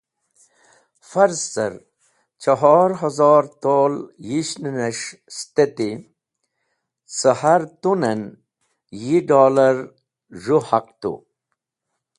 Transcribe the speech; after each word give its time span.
Farz 1.09 1.41
car, 1.53 1.73
chohor 2.41 2.91
hazor 3.01 3.43
tol 3.63 3.93
yishnenes̃h 4.27 5.09
steti, 5.37 5.91
cẽ 7.17 7.37
har 7.39 7.61
tun 7.81 8.01
en 8.11 8.21
yi 9.03 9.17
dollar 9.29 9.77
z̃hũ 10.43 10.61
haq 10.69 10.87
tu. 11.01 11.13